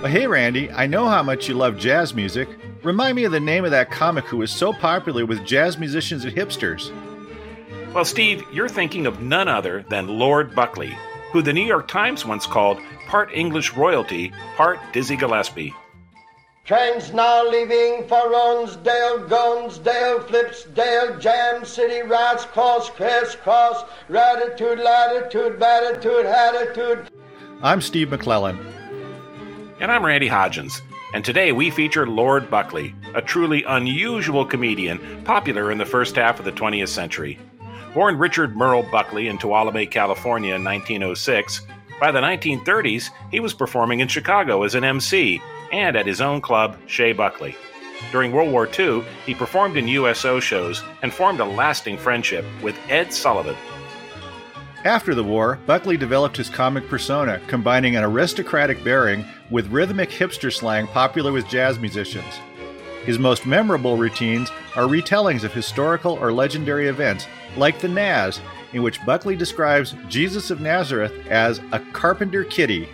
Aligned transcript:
Well, 0.00 0.10
hey, 0.10 0.26
Randy, 0.26 0.70
I 0.70 0.86
know 0.86 1.08
how 1.08 1.22
much 1.22 1.46
you 1.46 1.52
love 1.52 1.76
jazz 1.76 2.14
music. 2.14 2.48
Remind 2.82 3.16
me 3.16 3.24
of 3.24 3.32
the 3.32 3.38
name 3.38 3.66
of 3.66 3.70
that 3.72 3.90
comic 3.90 4.24
who 4.24 4.38
was 4.38 4.50
so 4.50 4.72
popular 4.72 5.26
with 5.26 5.44
jazz 5.44 5.76
musicians 5.76 6.24
and 6.24 6.34
hipsters. 6.34 6.90
Well, 7.92 8.06
Steve, 8.06 8.42
you're 8.50 8.70
thinking 8.70 9.04
of 9.04 9.20
none 9.20 9.46
other 9.46 9.84
than 9.90 10.08
Lord 10.08 10.54
Buckley, 10.54 10.96
who 11.32 11.42
the 11.42 11.52
New 11.52 11.66
York 11.66 11.86
Times 11.86 12.24
once 12.24 12.46
called 12.46 12.78
part 13.08 13.30
English 13.34 13.74
royalty, 13.74 14.32
part 14.56 14.78
Dizzy 14.94 15.16
Gillespie. 15.16 15.74
Trains 16.64 17.12
now 17.12 17.46
leaving 17.46 18.08
for 18.08 18.30
Ronsdale, 18.30 19.28
Gonsdale, 19.28 20.20
Flipsdale, 20.20 21.20
Jam 21.20 21.62
City, 21.66 22.00
Rats 22.08 22.46
Cross, 22.46 22.88
Crest 22.88 23.38
Cross, 23.42 23.84
Ratitude, 24.08 24.78
Latitude, 24.78 25.60
Batitude, 25.60 26.24
Attitude. 26.24 27.10
I'm 27.62 27.82
Steve 27.82 28.08
McClellan. 28.08 28.79
And 29.80 29.90
I'm 29.90 30.04
Randy 30.04 30.28
Hodgins. 30.28 30.82
And 31.14 31.24
today 31.24 31.52
we 31.52 31.70
feature 31.70 32.06
Lord 32.06 32.50
Buckley, 32.50 32.94
a 33.14 33.22
truly 33.22 33.64
unusual 33.64 34.44
comedian 34.44 35.24
popular 35.24 35.72
in 35.72 35.78
the 35.78 35.86
first 35.86 36.16
half 36.16 36.38
of 36.38 36.44
the 36.44 36.52
20th 36.52 36.88
century. 36.88 37.38
Born 37.94 38.18
Richard 38.18 38.54
Myrle 38.54 38.82
Buckley 38.92 39.28
in 39.28 39.38
Tuolumne, 39.38 39.90
California 39.90 40.54
in 40.54 40.62
1906, 40.62 41.62
by 41.98 42.12
the 42.12 42.20
1930s 42.20 43.08
he 43.30 43.40
was 43.40 43.54
performing 43.54 44.00
in 44.00 44.08
Chicago 44.08 44.64
as 44.64 44.74
an 44.74 44.84
MC 44.84 45.40
and 45.72 45.96
at 45.96 46.06
his 46.06 46.20
own 46.20 46.42
club, 46.42 46.76
Chez 46.86 47.14
Buckley. 47.14 47.56
During 48.12 48.32
World 48.32 48.52
War 48.52 48.68
II, 48.78 49.02
he 49.24 49.34
performed 49.34 49.78
in 49.78 49.88
USO 49.88 50.40
shows 50.40 50.82
and 51.00 51.10
formed 51.10 51.40
a 51.40 51.44
lasting 51.46 51.96
friendship 51.96 52.44
with 52.62 52.78
Ed 52.90 53.14
Sullivan. 53.14 53.56
After 54.84 55.14
the 55.14 55.24
war, 55.24 55.58
Buckley 55.66 55.96
developed 55.96 56.36
his 56.36 56.48
comic 56.48 56.88
persona, 56.88 57.40
combining 57.46 57.96
an 57.96 58.04
aristocratic 58.04 58.82
bearing 58.82 59.24
with 59.50 59.68
rhythmic 59.68 60.10
hipster 60.10 60.52
slang 60.52 60.86
popular 60.86 61.32
with 61.32 61.48
jazz 61.48 61.78
musicians. 61.78 62.38
His 63.04 63.18
most 63.18 63.46
memorable 63.46 63.96
routines 63.96 64.50
are 64.76 64.84
retellings 64.84 65.44
of 65.44 65.52
historical 65.52 66.12
or 66.14 66.32
legendary 66.32 66.88
events, 66.88 67.26
like 67.56 67.80
the 67.80 67.88
Naz, 67.88 68.40
in 68.72 68.82
which 68.82 69.04
Buckley 69.04 69.36
describes 69.36 69.94
Jesus 70.08 70.50
of 70.50 70.60
Nazareth 70.60 71.26
as 71.28 71.60
a 71.72 71.80
carpenter 71.92 72.44
kitty 72.44 72.88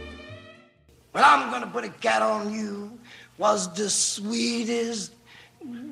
well, 1.16 1.24
I'm 1.24 1.50
gonna 1.50 1.66
put 1.66 1.82
a 1.82 1.88
cat 1.88 2.20
on 2.20 2.52
you 2.52 2.98
was 3.38 3.72
the 3.72 3.88
sweetest, 3.88 5.14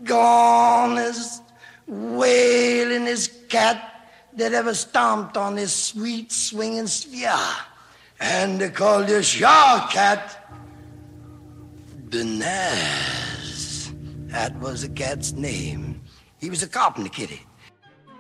gonest, 0.03 1.41
wailingest 1.89 3.49
cat 3.49 3.94
that 4.37 4.53
ever 4.53 4.75
stomped 4.75 5.37
on 5.37 5.55
this 5.55 5.73
sweet 5.73 6.33
swinging 6.33 6.87
sphere. 6.87 7.35
And 8.21 8.61
they 8.61 8.71
called 8.71 9.07
this 9.07 9.39
your 9.39 9.49
cat 9.91 10.41
the 12.09 12.25
Naz. 12.25 13.93
That 14.27 14.59
was 14.61 14.83
the 14.83 14.89
cat's 14.89 15.33
name. 15.33 16.01
He 16.39 16.51
was 16.51 16.63
a 16.63 16.69
carpenter 16.69 17.11
kitty. 17.11 17.43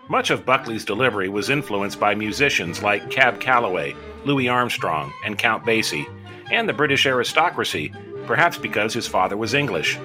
Much 0.08 0.30
of 0.30 0.44
Buckley's 0.44 0.84
delivery 0.84 1.28
was 1.28 1.48
influenced 1.48 1.98
by 1.98 2.14
musicians 2.14 2.82
like 2.82 3.10
Cab 3.10 3.40
Calloway, 3.40 3.94
Louis 4.24 4.48
Armstrong, 4.48 5.12
and 5.24 5.38
Count 5.38 5.64
Basie 5.64 6.06
and 6.50 6.68
the 6.68 6.74
British 6.74 7.06
aristocracy, 7.06 7.92
perhaps 8.26 8.58
because 8.58 8.92
his 8.92 9.06
father 9.06 9.36
was 9.36 9.54
English. 9.54 9.98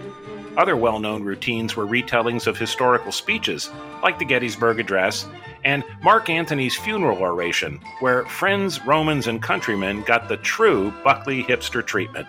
Other 0.57 0.75
well 0.75 0.99
known 0.99 1.23
routines 1.23 1.75
were 1.75 1.85
retellings 1.85 2.47
of 2.47 2.57
historical 2.57 3.11
speeches, 3.11 3.69
like 4.03 4.19
the 4.19 4.25
Gettysburg 4.25 4.79
Address 4.79 5.27
and 5.63 5.83
Mark 6.01 6.29
Antony's 6.29 6.75
funeral 6.75 7.17
oration, 7.19 7.79
where 7.99 8.25
friends, 8.25 8.83
Romans, 8.85 9.27
and 9.27 9.41
countrymen 9.41 10.03
got 10.03 10.27
the 10.27 10.37
true 10.37 10.93
Buckley 11.03 11.43
hipster 11.43 11.85
treatment. 11.85 12.27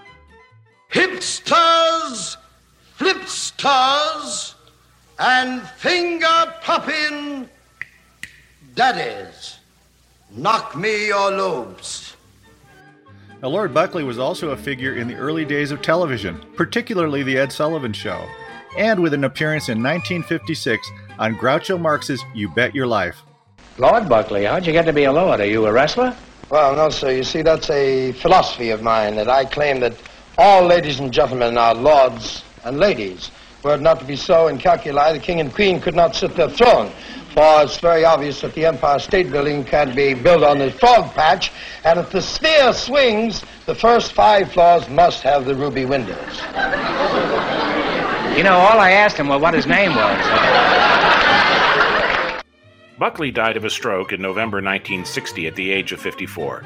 Hipsters, 0.93 2.37
flipsters, 2.99 4.55
and 5.19 5.63
finger 5.63 6.55
popping 6.63 7.49
daddies, 8.75 9.59
knock 10.31 10.77
me 10.77 11.09
your 11.09 11.31
lobes. 11.31 12.10
Now, 13.43 13.49
Lord 13.49 13.73
Buckley 13.73 14.05
was 14.05 14.19
also 14.19 14.51
a 14.51 14.57
figure 14.57 14.97
in 14.97 15.09
the 15.09 15.15
early 15.15 15.47
days 15.47 15.71
of 15.71 15.81
television, 15.81 16.45
particularly 16.57 17.23
The 17.23 17.39
Ed 17.39 17.51
Sullivan 17.51 17.95
Show, 17.95 18.29
and 18.77 19.01
with 19.01 19.15
an 19.15 19.25
appearance 19.25 19.71
in 19.71 19.83
1956 19.83 20.87
on 21.19 21.37
Groucho 21.37 21.81
Marx's 21.81 22.23
You 22.35 22.51
Bet 22.51 22.75
Your 22.75 22.87
Life. 22.87 23.23
Lord 23.79 24.11
Buckley, 24.11 24.45
how'd 24.45 24.67
you 24.67 24.73
get 24.73 24.85
to 24.85 24.93
be 24.93 25.05
a 25.05 25.13
lord? 25.13 25.41
Are 25.41 25.47
you 25.47 25.65
a 25.65 25.73
wrestler? 25.73 26.15
Well, 26.51 26.77
no, 26.77 26.91
sir. 26.91 27.13
You 27.13 27.25
see, 27.25 27.41
that's 27.41 27.71
a 27.71 28.13
philosophy 28.13 28.71
of 28.71 28.83
mine 28.83 29.17
that 29.17 29.31
I 29.31 29.47
claim 29.47 29.81
that 29.81 29.95
all 30.37 30.67
ladies 30.67 31.01
and 31.01 31.11
gentlemen 31.11 31.57
are 31.57 31.75
lords 31.75 32.45
and 32.65 32.79
ladies. 32.79 33.31
Were 33.63 33.75
it 33.75 33.81
not 33.81 34.01
to 34.01 34.07
be 34.07 34.17
so 34.17 34.49
in 34.49 34.59
calculi, 34.59 35.13
the 35.13 35.19
king 35.19 35.41
and 35.41 35.53
queen 35.53 35.81
could 35.81 35.95
not 35.95 36.15
sit 36.15 36.35
their 36.35 36.49
throne 36.49 36.91
for 37.33 37.63
it's 37.63 37.79
very 37.79 38.05
obvious 38.05 38.41
that 38.41 38.55
the 38.55 38.67
Empire 38.67 38.99
State 38.99 39.31
Building 39.31 39.65
can't 39.65 39.95
be 39.95 40.15
built 40.15 40.43
on 40.43 40.59
the 40.59 40.71
frog 40.73 41.13
patch, 41.15 41.53
and 41.85 41.99
if 41.99 42.11
the 42.11 42.21
sphere 42.21 42.73
swings, 42.73 43.45
the 43.67 43.75
first 43.75 44.13
five 44.13 44.53
floors 44.53 44.89
must 44.89 45.23
have 45.23 45.45
the 45.45 45.55
ruby 45.55 45.85
windows. 45.85 46.37
You 48.37 48.43
know, 48.43 48.57
all 48.57 48.81
I 48.81 48.93
asked 48.93 49.17
him 49.17 49.29
was 49.29 49.41
what 49.41 49.55
his 49.55 49.67
name 49.67 49.95
was. 49.95 50.27
Buckley 52.99 53.31
died 53.31 53.57
of 53.57 53.65
a 53.65 53.71
stroke 53.71 54.13
in 54.13 54.21
November 54.21 54.57
1960 54.57 55.47
at 55.47 55.55
the 55.55 55.71
age 55.71 55.93
of 55.93 56.01
54. 56.01 56.65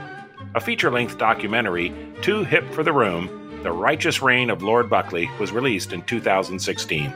A 0.54 0.60
feature 0.60 0.90
length 0.90 1.18
documentary, 1.18 1.94
Too 2.22 2.42
Hip 2.44 2.72
for 2.72 2.82
the 2.82 2.92
Room 2.92 3.43
The 3.64 3.72
Righteous 3.72 4.20
Reign 4.20 4.50
of 4.50 4.62
Lord 4.62 4.90
Buckley, 4.90 5.30
was 5.40 5.50
released 5.50 5.94
in 5.94 6.02
2016. 6.02 7.10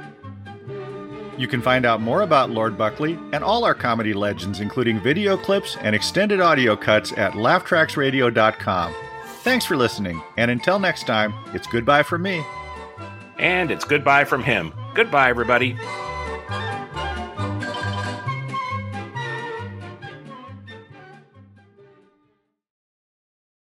You 1.37 1.47
can 1.47 1.61
find 1.61 1.85
out 1.85 2.01
more 2.01 2.23
about 2.23 2.49
Lord 2.49 2.79
Buckley 2.79 3.19
and 3.35 3.45
all 3.45 3.65
our 3.65 3.75
comedy 3.75 4.15
legends, 4.15 4.61
including 4.61 4.99
video 4.99 5.37
clips 5.37 5.77
and 5.83 5.95
extended 5.95 6.41
audio 6.41 6.75
cuts 6.75 7.13
at 7.13 7.33
laughtracksradio.com. 7.33 8.95
Thanks 9.43 9.67
for 9.67 9.77
listening, 9.77 10.23
and 10.39 10.51
until 10.51 10.79
next 10.79 11.07
time, 11.07 11.35
it's 11.53 11.67
goodbye 11.67 12.03
from 12.03 12.23
me. 12.23 12.43
And 13.39 13.71
it's 13.71 13.85
goodbye 13.85 14.25
from 14.25 14.43
him. 14.43 14.73
Goodbye, 14.95 15.29
everybody. 15.29 15.77